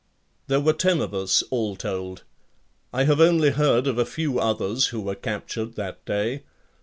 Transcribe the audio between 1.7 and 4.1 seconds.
told. I have only heard of a